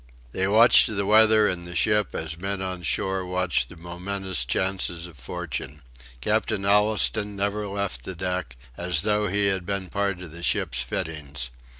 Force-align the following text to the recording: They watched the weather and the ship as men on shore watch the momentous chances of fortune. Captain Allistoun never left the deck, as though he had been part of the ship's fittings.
They 0.31 0.47
watched 0.47 0.87
the 0.87 1.05
weather 1.05 1.47
and 1.47 1.63
the 1.63 1.75
ship 1.75 2.15
as 2.15 2.35
men 2.35 2.59
on 2.59 2.81
shore 2.81 3.23
watch 3.23 3.67
the 3.67 3.77
momentous 3.77 4.45
chances 4.45 5.05
of 5.05 5.15
fortune. 5.15 5.83
Captain 6.21 6.65
Allistoun 6.65 7.35
never 7.35 7.67
left 7.67 8.03
the 8.03 8.15
deck, 8.15 8.57
as 8.75 9.03
though 9.03 9.27
he 9.27 9.45
had 9.45 9.63
been 9.63 9.91
part 9.91 10.19
of 10.21 10.31
the 10.31 10.41
ship's 10.41 10.81
fittings. 10.81 11.51